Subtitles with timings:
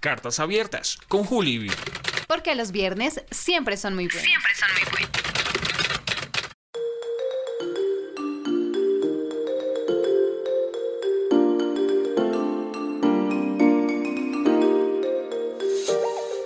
[0.00, 1.72] Cartas abiertas con Juli.
[2.28, 4.22] Porque los viernes siempre son muy buenos.
[4.22, 5.10] Siempre son muy buenos.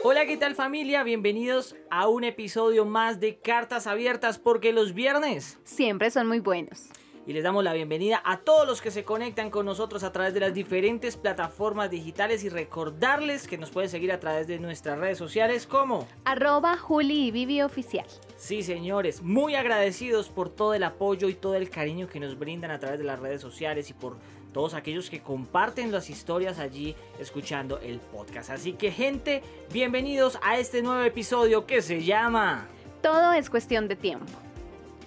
[0.03, 1.03] Hola, ¿qué tal familia?
[1.03, 5.59] Bienvenidos a un episodio más de Cartas Abiertas porque los viernes.
[5.65, 6.89] Siempre son muy buenos.
[7.25, 10.35] Y les damos la bienvenida a todos los que se conectan con nosotros a través
[10.35, 14.99] de las diferentes plataformas digitales y recordarles que nos pueden seguir a través de nuestras
[14.99, 16.09] redes sociales como...
[16.25, 18.07] Arroba Juli y Vivi Oficial.
[18.37, 22.73] Sí, señores, muy agradecidos por todo el apoyo y todo el cariño que nos brindan
[22.73, 24.17] a través de las redes sociales y por
[24.53, 28.51] todos aquellos que comparten las historias allí escuchando el podcast.
[28.51, 32.67] Así que gente, bienvenidos a este nuevo episodio que se llama...
[33.01, 34.33] Todo es cuestión de tiempo.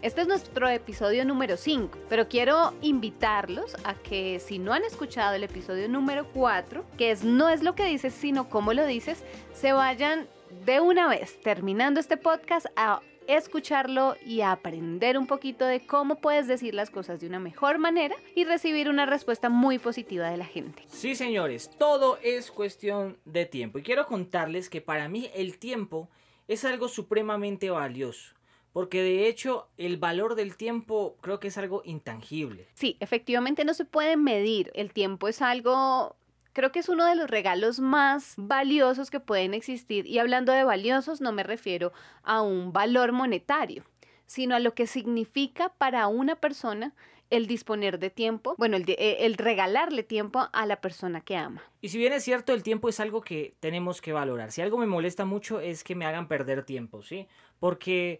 [0.06, 5.34] Este es nuestro episodio número 5, pero quiero invitarlos a que si no han escuchado
[5.34, 9.24] el episodio número 4, que es no es lo que dices, sino cómo lo dices,
[9.56, 10.28] se vayan
[10.64, 16.48] de una vez, terminando este podcast, a escucharlo y aprender un poquito de cómo puedes
[16.48, 20.46] decir las cosas de una mejor manera y recibir una respuesta muy positiva de la
[20.46, 20.84] gente.
[20.86, 23.80] Sí, señores, todo es cuestión de tiempo.
[23.80, 26.10] Y quiero contarles que para mí el tiempo
[26.48, 28.36] es algo supremamente valioso.
[28.76, 32.68] Porque de hecho el valor del tiempo creo que es algo intangible.
[32.74, 34.70] Sí, efectivamente no se puede medir.
[34.76, 36.18] El tiempo es algo
[36.52, 40.06] creo que es uno de los regalos más valiosos que pueden existir.
[40.06, 43.86] Y hablando de valiosos, no me refiero a un valor monetario,
[44.26, 46.94] sino a lo que significa para una persona
[47.30, 51.64] el disponer de tiempo, bueno, el, el, regalarle tiempo a la persona que ama.
[51.80, 54.52] Y si bien es cierto, el tiempo es algo que tenemos que valorar.
[54.52, 57.30] Si algo me molesta mucho es que me hagan perder tiempo, ¿sí?
[57.58, 58.20] Porque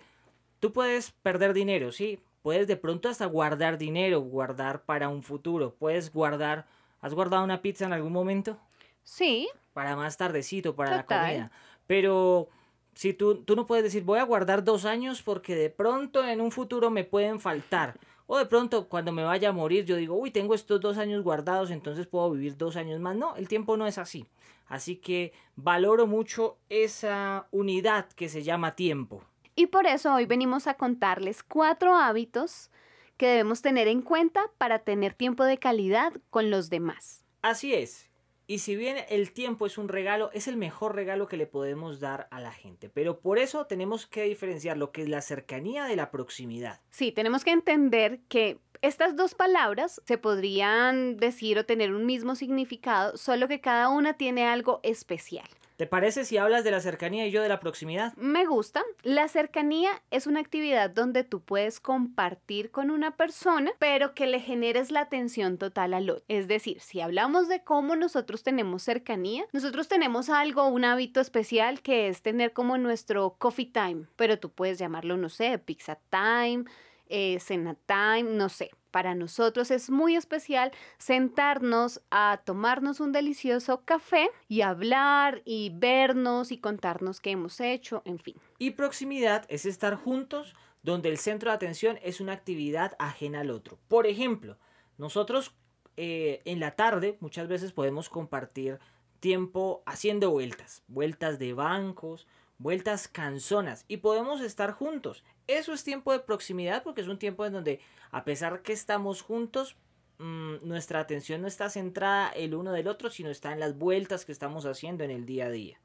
[0.60, 2.20] Tú puedes perder dinero, sí.
[2.42, 5.74] Puedes de pronto hasta guardar dinero, guardar para un futuro.
[5.74, 6.68] Puedes guardar.
[7.02, 8.60] ¿Has guardado una pizza en algún momento?
[9.04, 9.50] Sí.
[9.74, 11.52] Para más tardecito, para la comida.
[11.88, 12.50] Pero
[12.94, 16.42] si tú, tú no puedes decir, voy a guardar dos años porque de pronto en
[16.42, 18.00] un futuro me pueden faltar.
[18.28, 21.24] O de pronto cuando me vaya a morir yo digo, uy, tengo estos dos años
[21.24, 23.16] guardados, entonces puedo vivir dos años más.
[23.16, 24.26] No, el tiempo no es así.
[24.68, 29.24] Así que valoro mucho esa unidad que se llama tiempo.
[29.56, 32.70] Y por eso hoy venimos a contarles cuatro hábitos
[33.18, 37.24] que debemos tener en cuenta para tener tiempo de calidad con los demás.
[37.42, 38.10] Así es.
[38.48, 42.00] Y si bien el tiempo es un regalo, es el mejor regalo que le podemos
[42.00, 42.90] dar a la gente.
[42.90, 46.82] Pero por eso tenemos que diferenciar lo que es la cercanía de la proximidad.
[46.92, 52.36] Sí, tenemos que entender que estas dos palabras se podrían decir o tener un mismo
[52.36, 55.48] significado, solo que cada una tiene algo especial.
[55.78, 58.14] ¿Te parece si hablas de la cercanía y yo de la proximidad?
[58.16, 58.82] Me gusta.
[59.04, 64.40] La cercanía es una actividad donde tú puedes compartir con una persona, pero que le
[64.40, 66.24] generes la atención total al otro.
[66.30, 71.82] Es decir, si hablamos de cómo nosotros tenemos cercanía, nosotros tenemos algo, un hábito especial
[71.82, 76.64] que es tener como nuestro coffee time, pero tú puedes llamarlo, no sé, pizza time,
[77.08, 78.72] eh, cena time, no sé.
[78.96, 86.50] Para nosotros es muy especial sentarnos a tomarnos un delicioso café y hablar y vernos
[86.54, 88.36] y contarnos qué hemos hecho, en fin.
[88.58, 93.52] Y proximidad es estar juntos donde el centro de atención es una actividad ajena al
[93.52, 93.78] otro.
[93.90, 94.58] Por ejemplo,
[94.98, 95.54] nosotros
[95.98, 98.80] eh, en la tarde muchas veces podemos compartir
[99.20, 105.24] tiempo haciendo vueltas, vueltas de bancos, vueltas canzonas y podemos estar juntos.
[105.48, 107.80] Eso es tiempo de proximidad porque es un tiempo en donde
[108.12, 109.76] a pesar que estamos juntos,
[110.18, 114.26] mmm, nuestra atención no está centrada el uno del otro, sino está en las vueltas
[114.26, 115.80] que estamos haciendo en el día a día.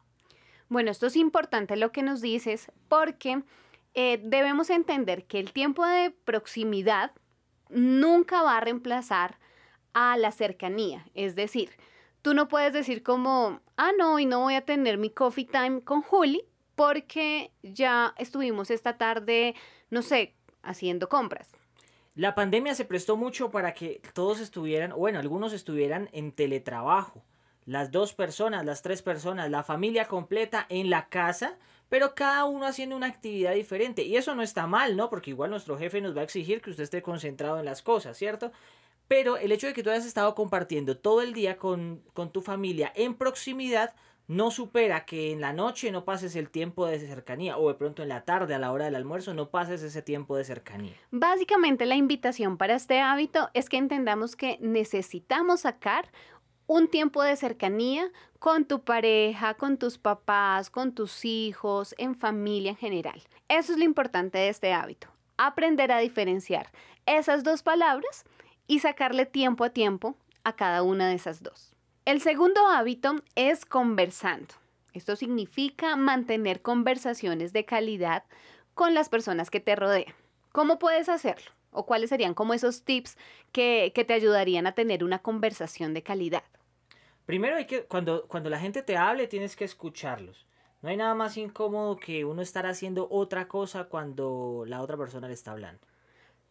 [0.69, 3.43] Bueno, esto es importante lo que nos dices porque
[3.95, 7.13] eh, debemos entender que el tiempo de proximidad
[7.69, 9.39] nunca va a reemplazar
[9.93, 11.05] a la cercanía.
[11.15, 11.71] Es decir,
[12.23, 15.83] tú no puedes decir como, ah, no, y no voy a tener mi coffee time
[15.83, 16.45] con Juli
[16.81, 19.55] porque ya estuvimos esta tarde,
[19.91, 20.33] no sé,
[20.63, 21.51] haciendo compras.
[22.15, 27.23] La pandemia se prestó mucho para que todos estuvieran, bueno, algunos estuvieran en teletrabajo.
[27.67, 31.59] Las dos personas, las tres personas, la familia completa en la casa,
[31.91, 34.05] pero cada uno haciendo una actividad diferente.
[34.05, 35.11] Y eso no está mal, ¿no?
[35.11, 38.17] Porque igual nuestro jefe nos va a exigir que usted esté concentrado en las cosas,
[38.17, 38.53] ¿cierto?
[39.07, 42.41] Pero el hecho de que tú hayas estado compartiendo todo el día con, con tu
[42.41, 43.93] familia en proximidad,
[44.31, 48.05] no supera que en la noche no pases el tiempo de cercanía o de pronto
[48.05, 50.95] en la tarde a la hora del almuerzo no pases ese tiempo de cercanía.
[51.11, 56.13] Básicamente la invitación para este hábito es que entendamos que necesitamos sacar
[56.69, 62.71] un tiempo de cercanía con tu pareja, con tus papás, con tus hijos, en familia
[62.71, 63.21] en general.
[63.49, 65.09] Eso es lo importante de este hábito.
[65.39, 66.71] Aprender a diferenciar
[67.05, 68.25] esas dos palabras
[68.69, 71.70] y sacarle tiempo a tiempo a cada una de esas dos.
[72.07, 74.55] El segundo hábito es conversando.
[74.95, 78.25] Esto significa mantener conversaciones de calidad
[78.75, 80.15] con las personas que te rodean.
[80.51, 81.51] ¿Cómo puedes hacerlo?
[81.71, 83.19] ¿O cuáles serían como esos tips
[83.53, 86.43] que, que te ayudarían a tener una conversación de calidad?
[87.27, 90.47] Primero hay que, cuando, cuando la gente te hable, tienes que escucharlos.
[90.81, 95.29] No hay nada más incómodo que uno estar haciendo otra cosa cuando la otra persona
[95.29, 95.87] le está hablando.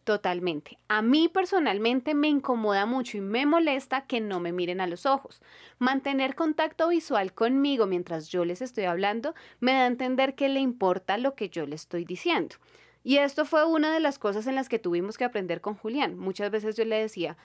[0.04, 0.78] Totalmente.
[0.88, 5.04] A mí personalmente me incomoda mucho y me molesta que no me miren a los
[5.04, 5.42] ojos.
[5.78, 10.60] Mantener contacto visual conmigo mientras yo les estoy hablando me da a entender que le
[10.60, 12.56] importa lo que yo le estoy diciendo.
[13.04, 16.18] Y esto fue una de las cosas en las que tuvimos que aprender con Julián.
[16.18, 17.36] Muchas veces yo le decía,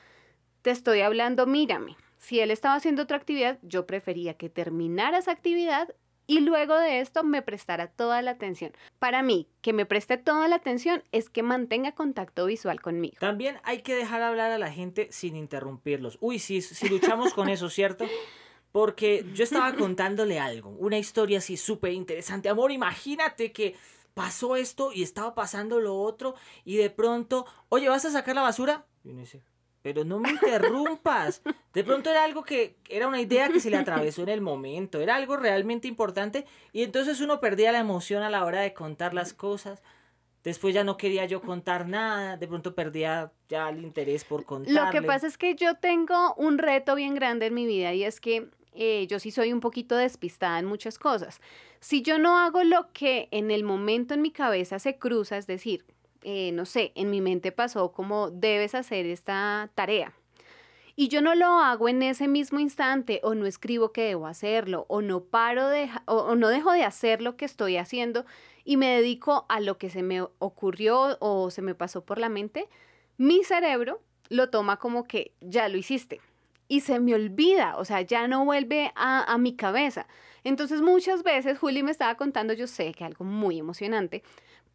[0.62, 1.96] te estoy hablando, mírame.
[2.18, 5.94] Si él estaba haciendo otra actividad, yo prefería que terminara esa actividad
[6.28, 8.72] y luego de esto me prestara toda la atención.
[9.00, 13.16] Para mí, que me preste toda la atención es que mantenga contacto visual conmigo.
[13.20, 16.18] También hay que dejar hablar a la gente sin interrumpirlos.
[16.22, 18.06] Uy, sí, si luchamos con eso, ¿cierto?
[18.72, 22.50] Porque yo estaba contándole algo, una historia así súper interesante.
[22.50, 23.76] Amor, imagínate que
[24.14, 28.42] pasó esto y estaba pasando lo otro y de pronto, oye, ¿vas a sacar la
[28.42, 28.86] basura?
[29.04, 29.44] Y uno dice,
[29.86, 31.44] pero no me interrumpas.
[31.72, 35.00] De pronto era algo que era una idea que se le atravesó en el momento,
[35.00, 36.44] era algo realmente importante
[36.74, 39.84] y entonces uno perdía la emoción a la hora de contar las cosas.
[40.44, 44.74] Después ya no quería yo contar nada, de pronto perdía ya el interés por contar.
[44.74, 48.06] Lo que pasa es que yo tengo un reto bien grande en mi vida y
[48.06, 51.42] es que eh, yo sí soy un poquito despistada en muchas cosas.
[51.80, 55.46] Si yo no hago lo que en el momento en mi cabeza se cruza, es
[55.46, 55.86] decir,
[56.26, 60.12] eh, no sé, en mi mente pasó como debes hacer esta tarea.
[60.96, 64.86] Y yo no lo hago en ese mismo instante o no escribo que debo hacerlo
[64.88, 68.26] o no paro de o, no dejo de hacer lo que estoy haciendo
[68.64, 72.30] y me dedico a lo que se me ocurrió o se me pasó por la
[72.30, 72.70] mente,
[73.18, 76.22] mi cerebro lo toma como que ya lo hiciste
[76.68, 80.08] y se me olvida, o sea, ya no vuelve a, a mi cabeza.
[80.44, 84.24] Entonces muchas veces Juli me estaba contando, yo sé que algo muy emocionante,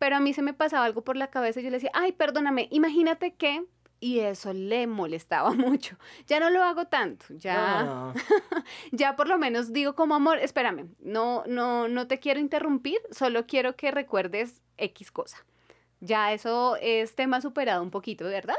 [0.00, 2.12] pero a mí se me pasaba algo por la cabeza y yo le decía, ay,
[2.12, 3.66] perdóname, imagínate que...
[4.02, 5.98] Y eso le molestaba mucho.
[6.26, 8.14] Ya no lo hago tanto, ya,
[8.92, 13.46] ya por lo menos digo como amor, espérame, no, no, no te quiero interrumpir, solo
[13.46, 15.44] quiero que recuerdes X cosa.
[16.00, 18.56] Ya eso es tema superado un poquito, ¿verdad?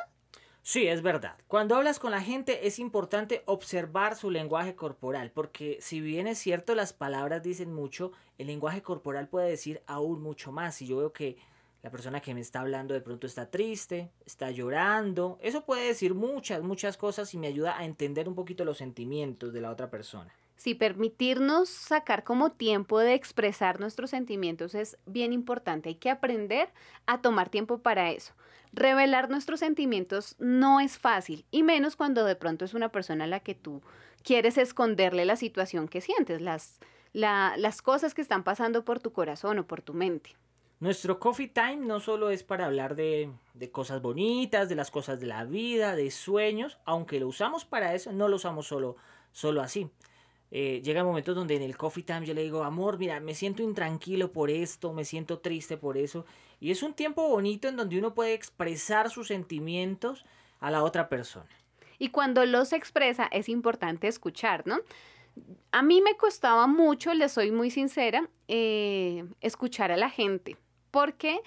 [0.63, 1.37] Sí, es verdad.
[1.47, 6.37] Cuando hablas con la gente es importante observar su lenguaje corporal, porque si bien es
[6.37, 10.75] cierto las palabras dicen mucho, el lenguaje corporal puede decir aún mucho más.
[10.75, 11.37] Si yo veo que
[11.81, 16.13] la persona que me está hablando de pronto está triste, está llorando, eso puede decir
[16.13, 19.89] muchas, muchas cosas y me ayuda a entender un poquito los sentimientos de la otra
[19.89, 20.31] persona.
[20.57, 25.89] Sí, permitirnos sacar como tiempo de expresar nuestros sentimientos es bien importante.
[25.89, 26.69] Hay que aprender
[27.07, 28.33] a tomar tiempo para eso.
[28.73, 33.27] Revelar nuestros sentimientos no es fácil, y menos cuando de pronto es una persona a
[33.27, 33.81] la que tú
[34.23, 36.79] quieres esconderle la situación que sientes, las,
[37.13, 40.35] las cosas que están pasando por tu corazón o por tu mente.
[40.79, 45.19] Nuestro coffee time no solo es para hablar de, de, cosas bonitas, de las cosas
[45.19, 48.95] de la vida, de sueños, aunque lo usamos para eso, no lo usamos solo,
[49.31, 49.91] solo así.
[50.53, 53.63] Eh, llega momentos donde en el coffee time yo le digo, amor, mira, me siento
[53.63, 56.25] intranquilo por esto, me siento triste por eso.
[56.61, 60.25] Y es un tiempo bonito en donde uno puede expresar sus sentimientos
[60.59, 61.49] a la otra persona.
[61.97, 64.79] Y cuando los expresa es importante escuchar, ¿no?
[65.71, 70.55] A mí me costaba mucho, le soy muy sincera, eh, escuchar a la gente,
[70.91, 71.41] porque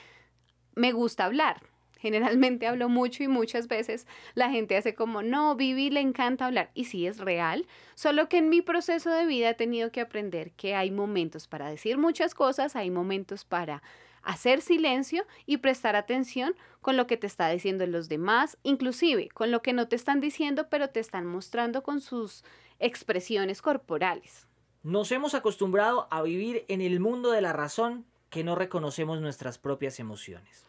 [0.75, 1.62] me gusta hablar.
[1.99, 6.71] Generalmente hablo mucho y muchas veces la gente hace como, no, Vivi le encanta hablar.
[6.75, 10.50] Y sí es real, solo que en mi proceso de vida he tenido que aprender
[10.52, 13.83] que hay momentos para decir muchas cosas, hay momentos para
[14.25, 19.50] hacer silencio y prestar atención con lo que te está diciendo los demás, inclusive con
[19.50, 22.45] lo que no te están diciendo, pero te están mostrando con sus
[22.78, 24.47] expresiones corporales.
[24.83, 29.59] Nos hemos acostumbrado a vivir en el mundo de la razón que no reconocemos nuestras
[29.59, 30.66] propias emociones.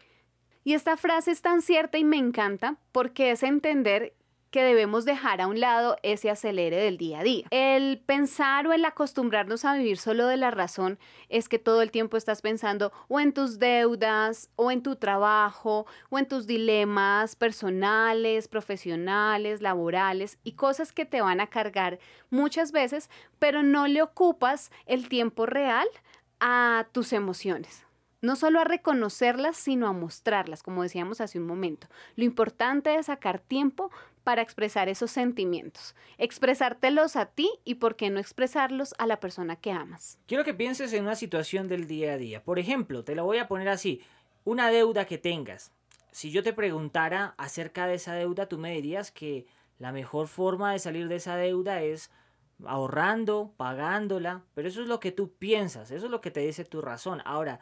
[0.63, 4.13] Y esta frase es tan cierta y me encanta porque es entender
[4.55, 7.45] que debemos dejar a un lado ese acelere del día a día.
[7.51, 10.97] El pensar o el acostumbrarnos a vivir solo de la razón
[11.27, 15.87] es que todo el tiempo estás pensando o en tus deudas, o en tu trabajo,
[16.09, 22.71] o en tus dilemas personales, profesionales, laborales y cosas que te van a cargar muchas
[22.71, 23.09] veces,
[23.39, 25.89] pero no le ocupas el tiempo real
[26.39, 27.85] a tus emociones
[28.21, 31.87] no solo a reconocerlas, sino a mostrarlas, como decíamos hace un momento.
[32.15, 33.91] Lo importante es sacar tiempo
[34.25, 39.55] para expresar esos sentimientos, expresártelos a ti y por qué no expresarlos a la persona
[39.55, 40.17] que amas.
[40.25, 42.43] Quiero que pienses en una situación del día a día.
[42.43, 44.01] Por ejemplo, te lo voy a poner así,
[44.43, 45.71] una deuda que tengas.
[46.11, 49.45] Si yo te preguntara acerca de esa deuda, tú me dirías que
[49.77, 52.09] la mejor forma de salir de esa deuda es
[52.65, 56.65] ahorrando, pagándola, pero eso es lo que tú piensas, eso es lo que te dice
[56.65, 57.21] tu razón.
[57.25, 57.59] Ahora,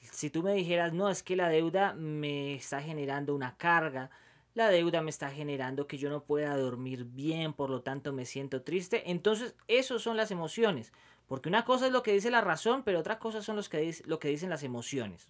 [0.00, 4.10] si tú me dijeras, no, es que la deuda me está generando una carga,
[4.56, 8.24] la deuda me está generando que yo no pueda dormir bien, por lo tanto me
[8.24, 10.94] siento triste, entonces esas son las emociones,
[11.28, 13.94] porque una cosa es lo que dice la razón, pero otra cosa son los que
[14.06, 15.28] lo que dicen las emociones.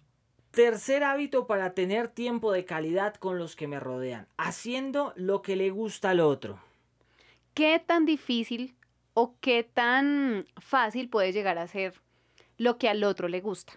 [0.51, 5.57] Tercer hábito para tener tiempo de calidad con los que me rodean, haciendo lo que
[5.57, 6.61] le gusta al otro.
[7.53, 8.75] ¿Qué tan difícil
[9.13, 11.95] o qué tan fácil puede llegar a ser
[12.57, 13.73] lo que al otro le gusta?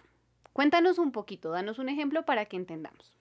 [0.53, 3.13] Cuéntanos un poquito, danos un ejemplo para que entendamos.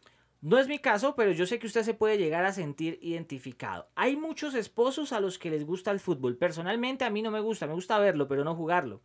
[0.42, 3.88] No es mi caso, pero yo sé que usted se puede llegar a sentir identificado.
[3.94, 6.38] Hay muchos esposos a los que les gusta el fútbol.
[6.38, 9.02] Personalmente a mí no me gusta, me gusta verlo, pero no jugarlo.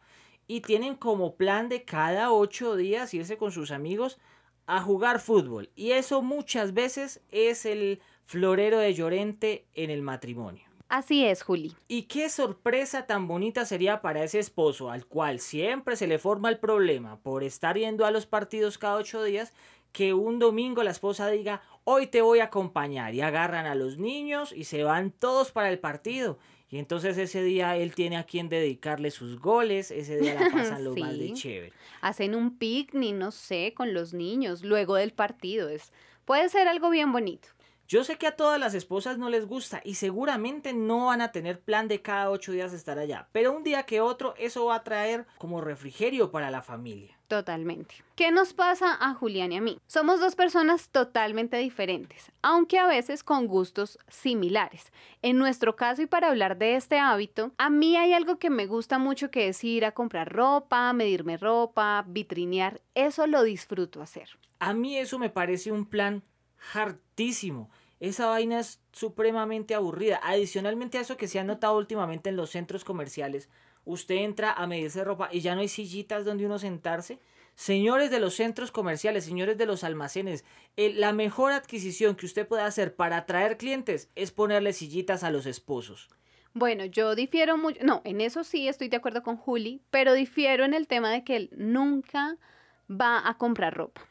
[0.47, 4.17] Y tienen como plan de cada ocho días irse con sus amigos
[4.65, 5.69] a jugar fútbol.
[5.75, 10.63] Y eso muchas veces es el florero de Llorente en el matrimonio.
[10.87, 11.75] Así es, Juli.
[11.87, 16.49] Y qué sorpresa tan bonita sería para ese esposo al cual siempre se le forma
[16.49, 19.51] el problema por estar yendo a los partidos cada ocho días,
[19.95, 23.97] que un domingo la esposa diga, hoy te voy a acompañar y agarran a los
[23.97, 26.37] niños y se van todos para el partido.
[26.69, 30.83] Y entonces ese día él tiene a quien dedicarle sus goles, ese día la pasan
[30.83, 31.71] lo más de chévere.
[32.01, 35.69] Hacen un picnic, no sé, con los niños luego del partido.
[35.69, 35.93] Es,
[36.25, 37.47] puede ser algo bien bonito.
[37.87, 41.31] Yo sé que a todas las esposas no les gusta y seguramente no van a
[41.31, 44.75] tener plan de cada ocho días estar allá, pero un día que otro eso va
[44.75, 47.14] a traer como refrigerio para la familia.
[47.27, 47.95] Totalmente.
[48.15, 49.79] ¿Qué nos pasa a Julián y a mí?
[49.87, 54.91] Somos dos personas totalmente diferentes, aunque a veces con gustos similares.
[55.23, 58.67] En nuestro caso y para hablar de este hábito, a mí hay algo que me
[58.67, 62.79] gusta mucho que es ir a comprar ropa, medirme ropa, vitrinear.
[62.93, 64.29] Eso lo disfruto hacer.
[64.59, 66.21] A mí eso me parece un plan
[66.73, 67.69] hartísimo.
[67.99, 70.19] Esa vaina es supremamente aburrida.
[70.21, 73.49] Adicionalmente a eso que se ha notado últimamente en los centros comerciales,
[73.85, 77.19] usted entra a medirse ropa y ya no hay sillitas donde uno sentarse.
[77.55, 80.43] Señores de los centros comerciales, señores de los almacenes,
[80.75, 85.45] la mejor adquisición que usted puede hacer para atraer clientes es ponerle sillitas a los
[85.45, 86.09] esposos.
[86.53, 90.65] Bueno, yo difiero mucho, no, en eso sí estoy de acuerdo con Juli, pero difiero
[90.65, 92.37] en el tema de que él nunca
[92.89, 94.01] va a comprar ropa.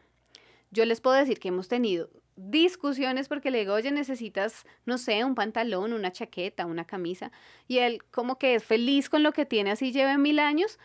[0.71, 5.24] Yo les puedo decir que hemos tenido discusiones porque le digo, oye, necesitas, no sé,
[5.24, 7.30] un pantalón, una chaqueta, una camisa.
[7.68, 10.78] Y él como que es feliz con lo que tiene, así lleve mil años,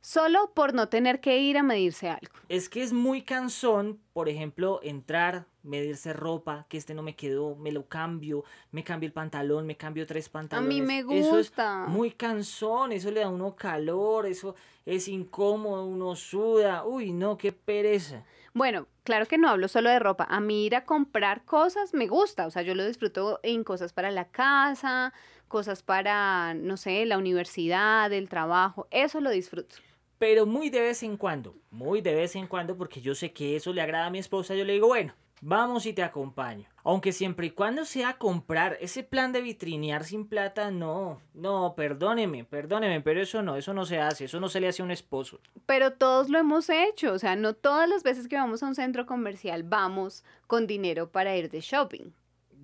[0.00, 2.34] solo por no tener que ir a medirse algo.
[2.48, 7.54] Es que es muy cansón, por ejemplo, entrar, medirse ropa, que este no me quedó,
[7.54, 10.68] me lo cambio, me cambio el pantalón, me cambio tres pantalones.
[10.68, 11.86] A mí me gusta.
[11.86, 14.54] muy cansón, eso le da a uno calor, eso
[14.84, 16.84] es incómodo, uno suda.
[16.84, 18.24] Uy, no, qué pereza.
[18.54, 20.26] Bueno, claro que no hablo solo de ropa.
[20.28, 22.46] A mí ir a comprar cosas me gusta.
[22.46, 25.12] O sea, yo lo disfruto en cosas para la casa,
[25.48, 28.88] cosas para, no sé, la universidad, el trabajo.
[28.90, 29.76] Eso lo disfruto.
[30.18, 33.56] Pero muy de vez en cuando, muy de vez en cuando, porque yo sé que
[33.56, 36.68] eso le agrada a mi esposa, yo le digo, bueno, Vamos y te acompaño.
[36.84, 42.44] Aunque siempre y cuando sea comprar ese plan de vitrinear sin plata, no, no, perdóneme,
[42.44, 44.90] perdóneme, pero eso no, eso no se hace, eso no se le hace a un
[44.90, 45.40] esposo.
[45.66, 48.74] Pero todos lo hemos hecho, o sea, no todas las veces que vamos a un
[48.74, 52.12] centro comercial vamos con dinero para ir de shopping.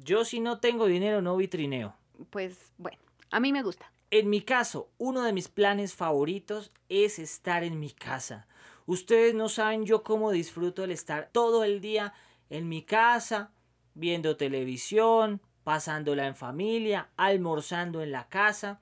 [0.03, 1.95] Yo si no tengo dinero no vitrineo.
[2.31, 2.99] Pues bueno,
[3.31, 3.93] a mí me gusta.
[4.11, 8.47] En mi caso, uno de mis planes favoritos es estar en mi casa.
[8.87, 12.15] Ustedes no saben yo cómo disfruto el estar todo el día
[12.49, 13.53] en mi casa,
[13.99, 18.81] viendo televisión, pasándola en familia, almorzando en la casa.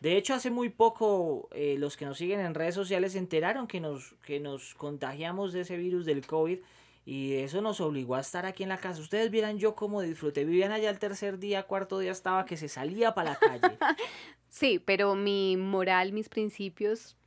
[0.00, 3.66] De hecho, hace muy poco eh, los que nos siguen en redes sociales se enteraron
[3.66, 6.58] que nos, que nos contagiamos de ese virus del COVID
[7.04, 9.00] y eso nos obligó a estar aquí en la casa.
[9.00, 10.44] Ustedes vieran yo cómo disfruté.
[10.44, 13.78] Vivían allá el tercer día, cuarto día estaba que se salía para la calle.
[14.48, 17.17] sí, pero mi moral, mis principios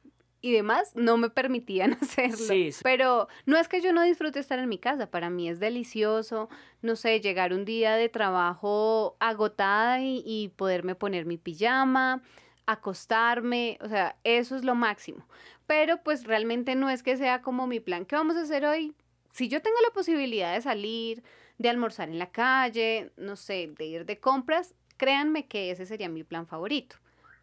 [0.41, 2.37] y demás no me permitían hacerlo.
[2.37, 5.59] Sí, Pero no es que yo no disfrute estar en mi casa, para mí es
[5.59, 6.49] delicioso,
[6.81, 12.21] no sé, llegar un día de trabajo agotada y, y poderme poner mi pijama,
[12.65, 15.27] acostarme, o sea, eso es lo máximo.
[15.67, 18.93] Pero pues realmente no es que sea como mi plan, ¿qué vamos a hacer hoy?
[19.31, 21.23] Si yo tengo la posibilidad de salir,
[21.57, 26.09] de almorzar en la calle, no sé, de ir de compras, créanme que ese sería
[26.09, 26.97] mi plan favorito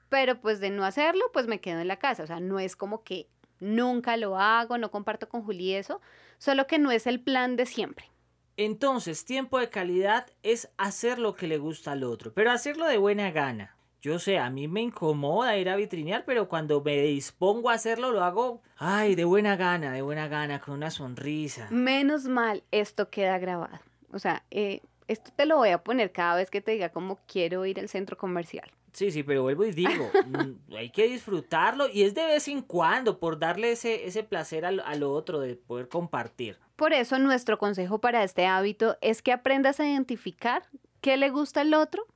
[0.09, 2.23] pero pues de no hacerlo, pues me quedo en la casa.
[2.23, 3.29] O sea, no es como que
[3.61, 6.01] nunca lo hago, no comparto con Juli eso,
[6.39, 8.11] solo que no es el plan de siempre.
[8.57, 12.99] Entonces, tiempo de calidad es hacer lo que le gusta al otro, pero hacerlo de
[12.99, 13.77] buena gana.
[14.01, 18.13] Yo sé, a mí me incomoda ir a vitrinear, pero cuando me dispongo a hacerlo,
[18.13, 21.69] lo hago, ay, de buena gana, de buena gana, con una sonrisa.
[21.71, 23.81] Menos mal, esto queda grabado.
[24.13, 27.19] O sea, eh, esto te lo voy a poner cada vez que te diga cómo
[27.27, 28.71] quiero ir al centro comercial.
[28.99, 30.11] Sí, sí, pero vuelvo y digo,
[30.77, 34.81] hay que disfrutarlo y es de vez en cuando por darle ese, ese placer al,
[34.81, 36.59] al otro, de poder compartir.
[36.75, 40.65] Por eso nuestro consejo para este hábito es que aprendas a identificar
[41.01, 42.07] qué le gusta al otro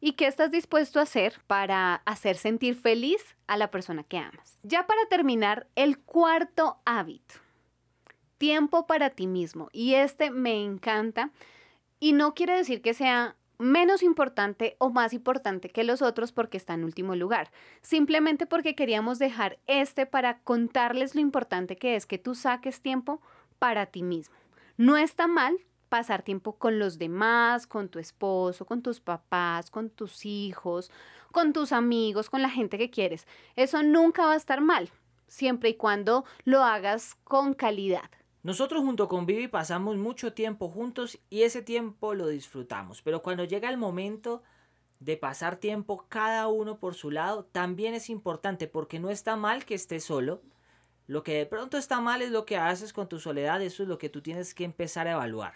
[0.00, 4.58] y qué estás dispuesto a hacer para hacer sentir feliz a la persona que amas.
[4.62, 7.34] Ya para terminar, el cuarto hábito,
[8.38, 9.68] tiempo para ti mismo.
[9.70, 11.30] Y este me encanta
[12.00, 16.56] y no quiere decir que sea menos importante o más importante que los otros porque
[16.56, 17.50] está en último lugar.
[17.80, 23.20] Simplemente porque queríamos dejar este para contarles lo importante que es que tú saques tiempo
[23.58, 24.34] para ti mismo.
[24.76, 25.56] No está mal
[25.88, 30.90] pasar tiempo con los demás, con tu esposo, con tus papás, con tus hijos,
[31.32, 33.26] con tus amigos, con la gente que quieres.
[33.56, 34.90] Eso nunca va a estar mal,
[35.28, 38.10] siempre y cuando lo hagas con calidad.
[38.42, 43.44] Nosotros junto con Vivi pasamos mucho tiempo juntos y ese tiempo lo disfrutamos, pero cuando
[43.44, 44.42] llega el momento
[44.98, 49.64] de pasar tiempo cada uno por su lado, también es importante porque no está mal
[49.64, 50.42] que estés solo.
[51.06, 53.88] Lo que de pronto está mal es lo que haces con tu soledad, eso es
[53.88, 55.54] lo que tú tienes que empezar a evaluar.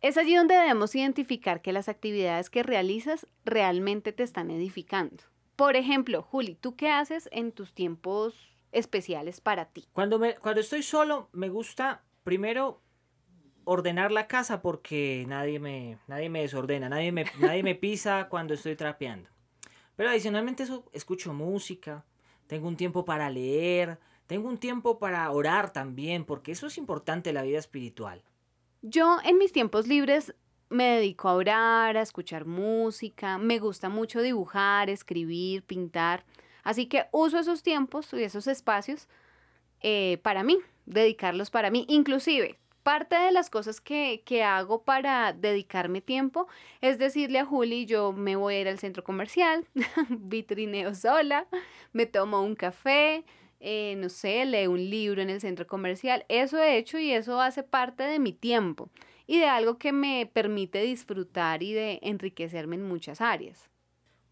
[0.00, 5.22] Es allí donde debemos identificar que las actividades que realizas realmente te están edificando.
[5.54, 8.34] Por ejemplo, Juli, ¿tú qué haces en tus tiempos
[8.72, 9.86] especiales para ti?
[9.92, 12.80] Cuando, me, cuando estoy solo, me gusta primero
[13.64, 18.54] ordenar la casa porque nadie me, nadie me desordena, nadie me, nadie me pisa cuando
[18.54, 19.30] estoy trapeando.
[19.96, 22.04] Pero adicionalmente eso, escucho música,
[22.46, 27.30] tengo un tiempo para leer, tengo un tiempo para orar también, porque eso es importante
[27.30, 28.22] en la vida espiritual.
[28.82, 30.34] Yo en mis tiempos libres
[30.68, 36.24] me dedico a orar, a escuchar música, me gusta mucho dibujar, escribir, pintar,
[36.64, 39.08] así que uso esos tiempos y esos espacios
[39.80, 41.86] eh, para mí, dedicarlos para mí.
[41.88, 46.46] Inclusive, parte de las cosas que, que, hago para dedicarme tiempo
[46.80, 49.66] es decirle a Juli, yo me voy a ir al centro comercial,
[50.08, 51.46] vitrineo sola,
[51.92, 53.24] me tomo un café,
[53.60, 56.26] eh, no sé, leo un libro en el centro comercial.
[56.28, 58.90] Eso he hecho y eso hace parte de mi tiempo
[59.26, 63.70] y de algo que me permite disfrutar y de enriquecerme en muchas áreas.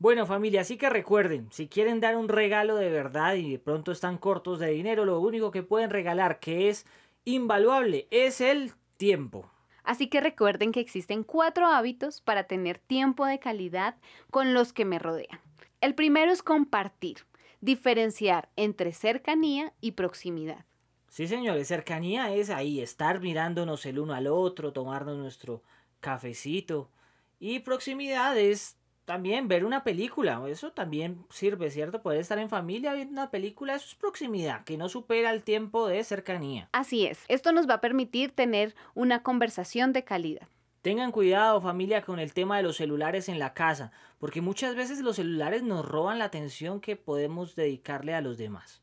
[0.02, 3.92] Bueno familia, así que recuerden, si quieren dar un regalo de verdad y de pronto
[3.92, 6.86] están cortos de dinero, lo único que pueden regalar que es
[7.24, 9.48] invaluable es el tiempo.
[9.84, 13.94] Así que recuerden que existen cuatro hábitos para tener tiempo de calidad
[14.32, 15.38] con los que me rodean.
[15.80, 17.18] El primero es compartir
[17.60, 20.64] diferenciar entre cercanía y proximidad.
[21.10, 25.62] Sí, señores, cercanía es ahí, estar mirándonos el uno al otro, tomarnos nuestro
[26.00, 26.90] cafecito.
[27.38, 32.02] Y proximidad es también ver una película, eso también sirve, ¿cierto?
[32.02, 35.88] Poder estar en familia viendo una película, eso es proximidad, que no supera el tiempo
[35.88, 36.68] de cercanía.
[36.72, 40.48] Así es, esto nos va a permitir tener una conversación de calidad.
[40.82, 45.00] Tengan cuidado familia con el tema de los celulares en la casa, porque muchas veces
[45.00, 48.81] los celulares nos roban la atención que podemos dedicarle a los demás.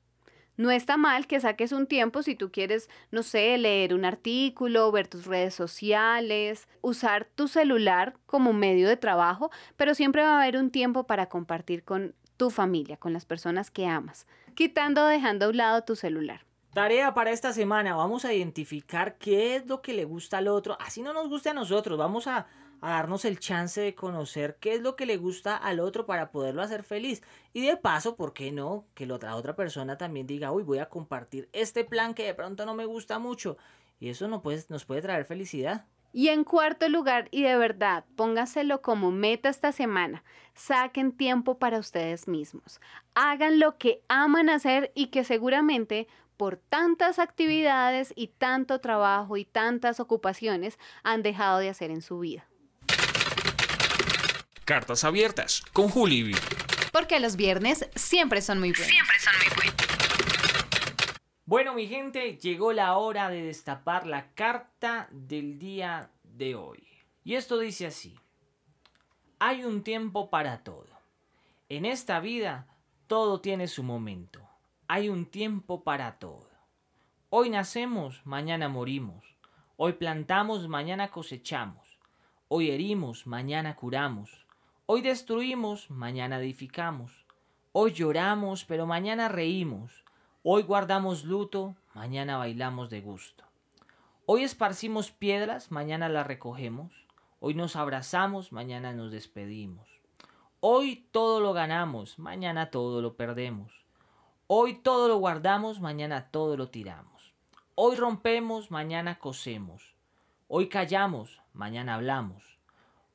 [0.59, 4.91] No está mal que saques un tiempo si tú quieres, no sé, leer un artículo,
[4.91, 10.41] ver tus redes sociales, usar tu celular como medio de trabajo, pero siempre va a
[10.41, 15.07] haber un tiempo para compartir con tu familia, con las personas que amas, quitando o
[15.07, 16.41] dejando a un lado tu celular.
[16.73, 20.75] Tarea para esta semana, vamos a identificar qué es lo que le gusta al otro,
[20.81, 22.47] así no nos guste a nosotros, vamos a,
[22.81, 26.61] darnos el chance de conocer qué es lo que le gusta al otro para poderlo
[26.61, 27.21] hacer feliz.
[27.53, 28.85] Y de paso, ¿por qué no?
[28.93, 32.33] Que la otra, otra persona también diga, uy, voy a compartir este plan que de
[32.33, 33.57] pronto no me gusta mucho.
[33.99, 35.85] Y eso no puede, nos puede traer felicidad.
[36.11, 40.23] Y en cuarto lugar, y de verdad, póngaselo como meta esta semana,
[40.55, 42.81] saquen tiempo para ustedes mismos.
[43.13, 49.43] Hagan lo que aman hacer y que seguramente por tantas actividades y tanto trabajo y
[49.45, 52.48] tantas ocupaciones han dejado de hacer en su vida.
[54.69, 56.31] Cartas abiertas con Juli.
[56.93, 58.87] Porque los viernes siempre son muy buenos.
[58.87, 59.75] Siempre son muy buenos.
[61.45, 66.87] Bueno, mi gente, llegó la hora de destapar la carta del día de hoy.
[67.23, 68.15] Y esto dice así.
[69.39, 70.87] Hay un tiempo para todo.
[71.67, 72.67] En esta vida,
[73.07, 74.49] todo tiene su momento
[74.91, 76.49] hay un tiempo para todo.
[77.29, 79.23] Hoy nacemos, mañana morimos.
[79.77, 81.99] Hoy plantamos, mañana cosechamos.
[82.47, 84.47] Hoy herimos, mañana curamos.
[84.91, 87.11] Hoy destruimos, mañana edificamos.
[87.73, 90.03] Hoy lloramos, pero mañana reímos.
[90.41, 93.43] Hoy guardamos luto, mañana bailamos de gusto.
[94.25, 96.91] Hoy esparcimos piedras, mañana las recogemos.
[97.39, 99.87] Hoy nos abrazamos, mañana nos despedimos.
[100.59, 103.71] Hoy todo lo ganamos, mañana todo lo perdemos.
[104.47, 107.31] Hoy todo lo guardamos, mañana todo lo tiramos.
[107.75, 109.93] Hoy rompemos, mañana cosemos.
[110.47, 112.58] Hoy callamos, mañana hablamos.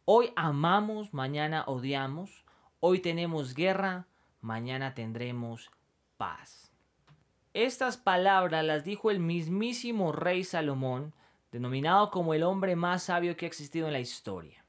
[0.07, 2.45] Hoy amamos, mañana odiamos.
[2.79, 4.07] Hoy tenemos guerra,
[4.43, 5.71] mañana tendremos
[6.19, 6.71] paz.
[7.55, 11.15] Estas palabras las dijo el mismísimo rey Salomón,
[11.53, 14.67] denominado como el hombre más sabio que ha existido en la historia.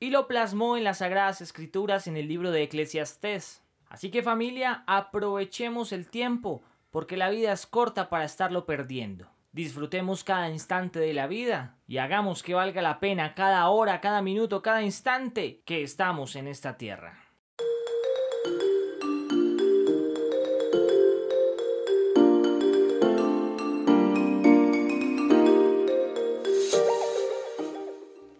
[0.00, 3.62] Y lo plasmó en las sagradas escrituras en el libro de Eclesiastés.
[3.88, 9.30] Así que familia, aprovechemos el tiempo, porque la vida es corta para estarlo perdiendo.
[9.52, 14.20] Disfrutemos cada instante de la vida y hagamos que valga la pena cada hora, cada
[14.20, 17.24] minuto, cada instante que estamos en esta tierra.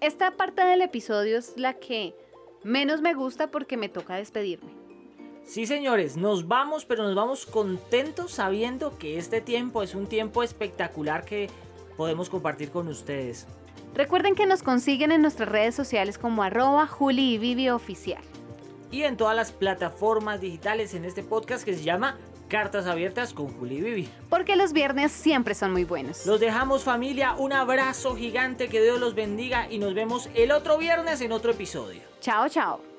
[0.01, 2.14] Esta parte del episodio es la que
[2.64, 4.78] menos me gusta porque me toca despedirme.
[5.49, 10.43] Sí, señores, nos vamos, pero nos vamos contentos sabiendo que este tiempo es un tiempo
[10.43, 11.49] espectacular que
[11.97, 13.47] podemos compartir con ustedes.
[13.95, 18.21] Recuerden que nos consiguen en nuestras redes sociales como arroba Juli y Vivi Oficial.
[18.91, 23.49] Y en todas las plataformas digitales en este podcast que se llama Cartas Abiertas con
[23.49, 24.09] Juli y Vivi.
[24.29, 26.27] Porque los viernes siempre son muy buenos.
[26.27, 30.77] Los dejamos familia, un abrazo gigante, que Dios los bendiga y nos vemos el otro
[30.77, 32.03] viernes en otro episodio.
[32.21, 32.98] Chao, chao.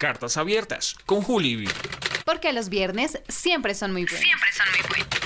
[0.00, 1.68] Cartas abiertas con Juli.
[2.24, 4.18] Porque los viernes siempre son muy buenos.
[4.18, 5.19] Siempre son muy buenos.